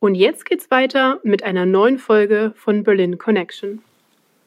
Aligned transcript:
Und 0.00 0.14
jetzt 0.14 0.44
geht's 0.44 0.70
weiter 0.70 1.20
mit 1.22 1.42
einer 1.42 1.66
neuen 1.66 1.98
Folge 1.98 2.52
von 2.56 2.84
Berlin 2.84 3.18
Connection. 3.18 3.82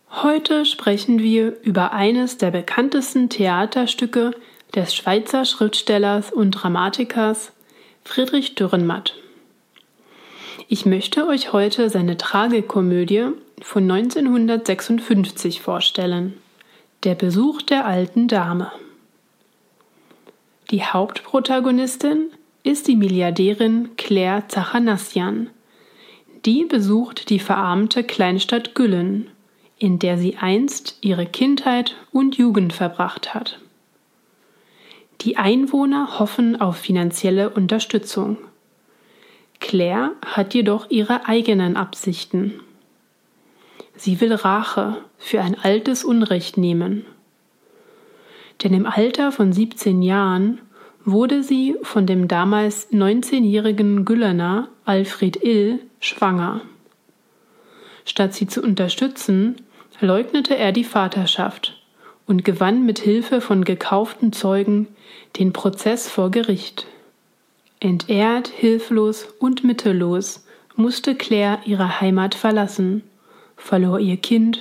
Heute 0.09 0.65
sprechen 0.65 1.19
wir 1.19 1.61
über 1.63 1.91
eines 1.91 2.37
der 2.37 2.51
bekanntesten 2.51 3.29
Theaterstücke 3.29 4.31
des 4.75 4.95
Schweizer 4.95 5.45
Schriftstellers 5.45 6.31
und 6.31 6.51
Dramatikers 6.51 7.51
Friedrich 8.03 8.55
Dürrenmatt. 8.55 9.15
Ich 10.69 10.85
möchte 10.85 11.27
euch 11.27 11.53
heute 11.53 11.89
seine 11.89 12.17
Tragikomödie 12.17 13.27
von 13.61 13.89
1956 13.89 15.61
vorstellen. 15.61 16.33
Der 17.03 17.15
Besuch 17.15 17.61
der 17.61 17.85
alten 17.85 18.27
Dame. 18.27 18.71
Die 20.71 20.83
Hauptprotagonistin 20.83 22.31
ist 22.63 22.87
die 22.87 22.95
Milliardärin 22.95 23.89
Claire 23.97 24.47
Zachanassian. 24.47 25.49
Die 26.45 26.65
besucht 26.65 27.29
die 27.29 27.39
verarmte 27.39 28.03
Kleinstadt 28.03 28.75
Güllen, 28.75 29.29
in 29.79 29.99
der 29.99 30.17
sie 30.17 30.37
einst 30.37 30.97
ihre 31.01 31.25
Kindheit 31.25 31.95
und 32.11 32.37
Jugend 32.37 32.73
verbracht 32.73 33.33
hat. 33.33 33.59
Die 35.21 35.37
Einwohner 35.37 36.19
hoffen 36.19 36.59
auf 36.59 36.77
finanzielle 36.77 37.49
Unterstützung. 37.49 38.37
Claire 39.59 40.11
hat 40.25 40.53
jedoch 40.53 40.89
ihre 40.89 41.27
eigenen 41.27 41.75
Absichten. 41.75 42.59
Sie 43.95 44.21
will 44.21 44.33
Rache 44.33 44.97
für 45.17 45.41
ein 45.41 45.59
altes 45.59 46.03
Unrecht 46.03 46.57
nehmen 46.57 47.05
denn 48.63 48.73
im 48.73 48.85
Alter 48.85 49.31
von 49.31 49.53
17 49.53 50.01
Jahren 50.01 50.59
wurde 51.07 51.41
sie 51.41 51.75
von 51.83 52.05
dem 52.05 52.27
damals 52.27 52.91
19-jährigen 52.91 54.03
Güllener 54.03 54.67
Alfred 54.83 55.41
Ill 55.41 55.79
schwanger. 56.01 56.61
Statt 58.03 58.33
sie 58.33 58.45
zu 58.45 58.61
unterstützen, 58.61 59.55
leugnete 60.01 60.57
er 60.57 60.73
die 60.73 60.83
Vaterschaft 60.83 61.81
und 62.25 62.43
gewann 62.43 62.85
mit 62.85 62.99
Hilfe 62.99 63.39
von 63.39 63.63
gekauften 63.63 64.33
Zeugen 64.33 64.89
den 65.39 65.53
Prozess 65.53 66.09
vor 66.09 66.29
Gericht. 66.29 66.87
Entehrt, 67.79 68.49
hilflos 68.49 69.27
und 69.39 69.63
mittellos 69.63 70.45
musste 70.75 71.15
Claire 71.15 71.59
ihre 71.63 72.01
Heimat 72.01 72.35
verlassen, 72.35 73.01
verlor 73.55 73.99
ihr 73.99 74.17
Kind, 74.17 74.59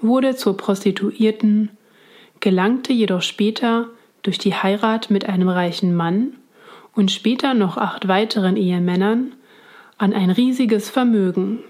wurde 0.00 0.36
zur 0.36 0.56
Prostituierten 0.56 1.68
gelangte 2.40 2.94
jedoch 2.94 3.22
später 3.22 3.90
durch 4.26 4.38
die 4.38 4.54
Heirat 4.54 5.10
mit 5.10 5.28
einem 5.28 5.48
reichen 5.48 5.94
Mann 5.94 6.34
und 6.94 7.10
später 7.10 7.54
noch 7.54 7.76
acht 7.76 8.08
weiteren 8.08 8.56
Ehemännern 8.56 9.32
an 9.98 10.12
ein 10.12 10.30
riesiges 10.30 10.90
Vermögen. 10.90 11.60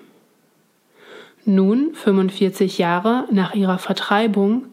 Nun, 1.44 1.94
45 1.94 2.78
Jahre 2.78 3.26
nach 3.30 3.54
ihrer 3.54 3.78
Vertreibung, 3.78 4.66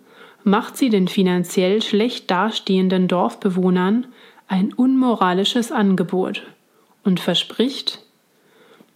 macht 0.44 0.78
sie 0.78 0.90
den 0.90 1.08
finanziell 1.08 1.82
schlecht 1.82 2.30
dastehenden 2.32 3.08
Dorfbewohnern 3.08 4.08
ein 4.48 4.74
unmoralisches 4.74 5.72
Angebot 5.72 6.44
und 7.04 7.20
verspricht 7.20 8.00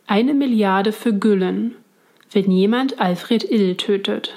eine 0.08 0.34
Milliarde 0.34 0.92
für 0.92 1.14
Güllen, 1.14 1.76
wenn 2.32 2.52
jemand 2.52 3.00
Alfred 3.00 3.44
Ill 3.44 3.76
tötet. 3.76 4.34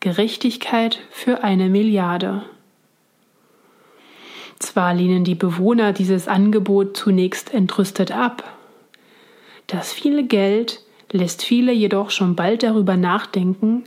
Gerechtigkeit 0.00 1.00
für 1.10 1.42
eine 1.42 1.68
Milliarde. 1.68 2.42
Zwar 4.58 4.94
lehnen 4.94 5.24
die 5.24 5.34
Bewohner 5.34 5.92
dieses 5.92 6.28
Angebot 6.28 6.96
zunächst 6.96 7.52
entrüstet 7.52 8.12
ab. 8.12 8.44
Das 9.66 9.92
viele 9.92 10.24
Geld 10.24 10.80
lässt 11.10 11.42
viele 11.42 11.72
jedoch 11.72 12.10
schon 12.10 12.36
bald 12.36 12.62
darüber 12.62 12.96
nachdenken, 12.96 13.84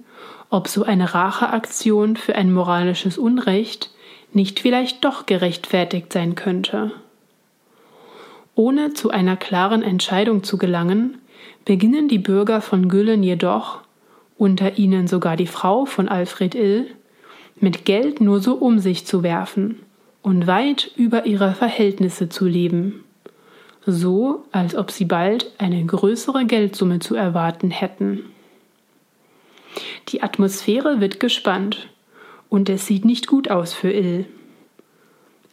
ob 0.49 0.67
so 0.67 0.83
eine 0.83 1.13
Racheaktion 1.13 2.15
für 2.15 2.35
ein 2.35 2.53
moralisches 2.53 3.17
Unrecht 3.17 3.91
nicht 4.33 4.59
vielleicht 4.59 5.03
doch 5.03 5.25
gerechtfertigt 5.25 6.11
sein 6.11 6.35
könnte. 6.35 6.91
Ohne 8.55 8.93
zu 8.93 9.09
einer 9.09 9.37
klaren 9.37 9.83
Entscheidung 9.83 10.43
zu 10.43 10.57
gelangen, 10.57 11.17
beginnen 11.65 12.07
die 12.07 12.17
Bürger 12.17 12.61
von 12.61 12.87
Güllen 12.87 13.23
jedoch 13.23 13.81
unter 14.37 14.77
ihnen 14.77 15.07
sogar 15.07 15.35
die 15.35 15.47
Frau 15.47 15.85
von 15.85 16.07
Alfred 16.07 16.55
Ill, 16.55 16.87
mit 17.59 17.85
Geld 17.85 18.21
nur 18.21 18.39
so 18.39 18.53
um 18.53 18.79
sich 18.79 19.05
zu 19.05 19.23
werfen 19.23 19.79
und 20.21 20.47
weit 20.47 20.91
über 20.95 21.25
ihre 21.25 21.53
Verhältnisse 21.53 22.29
zu 22.29 22.45
leben, 22.45 23.03
so 23.85 24.45
als 24.51 24.75
ob 24.75 24.91
sie 24.91 25.05
bald 25.05 25.51
eine 25.57 25.85
größere 25.85 26.45
Geldsumme 26.45 26.99
zu 26.99 27.15
erwarten 27.15 27.71
hätten. 27.71 28.25
Die 30.09 30.23
Atmosphäre 30.23 30.99
wird 30.99 31.19
gespannt 31.19 31.89
und 32.49 32.69
es 32.69 32.85
sieht 32.85 33.05
nicht 33.05 33.27
gut 33.27 33.49
aus 33.49 33.73
für 33.73 33.91
Ill. 33.91 34.25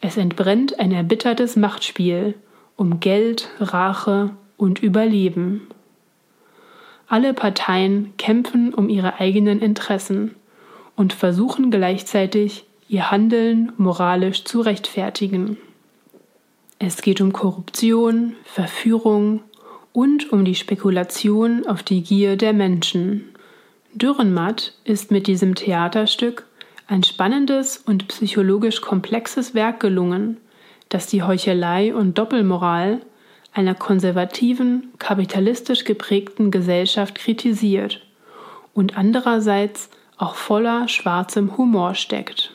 Es 0.01 0.17
entbrennt 0.17 0.79
ein 0.79 0.91
erbittertes 0.91 1.55
Machtspiel 1.55 2.35
um 2.77 2.99
Geld, 2.99 3.49
Rache 3.59 4.31
und 4.57 4.79
Überleben. 4.79 5.67
Alle 7.07 7.33
Parteien 7.33 8.13
kämpfen 8.17 8.73
um 8.73 8.89
ihre 8.89 9.19
eigenen 9.19 9.61
Interessen 9.61 10.35
und 10.95 11.13
versuchen 11.13 11.71
gleichzeitig, 11.71 12.65
ihr 12.87 13.11
Handeln 13.11 13.71
moralisch 13.77 14.43
zu 14.43 14.61
rechtfertigen. 14.61 15.57
Es 16.77 17.01
geht 17.01 17.21
um 17.21 17.33
Korruption, 17.33 18.35
Verführung 18.43 19.41
und 19.93 20.31
um 20.31 20.45
die 20.45 20.55
Spekulation 20.55 21.65
auf 21.65 21.83
die 21.83 22.03
Gier 22.03 22.35
der 22.35 22.53
Menschen. 22.53 23.29
Dürrenmatt 23.93 24.73
ist 24.83 25.09
mit 25.09 25.27
diesem 25.27 25.55
Theaterstück 25.55 26.45
ein 26.87 27.03
spannendes 27.03 27.77
und 27.77 28.07
psychologisch 28.09 28.81
komplexes 28.81 29.55
Werk 29.55 29.79
gelungen, 29.79 30.37
das 30.89 31.07
die 31.07 31.23
Heuchelei 31.23 31.95
und 31.95 32.17
Doppelmoral 32.17 33.01
einer 33.53 33.73
konservativen, 33.73 34.91
kapitalistisch 34.99 35.85
geprägten 35.85 36.51
Gesellschaft 36.51 37.15
kritisiert 37.15 38.05
und 38.73 38.97
andererseits 38.97 39.89
auch 40.17 40.35
voller 40.35 40.87
schwarzem 40.87 41.57
Humor 41.57 41.95
steckt. 41.95 42.54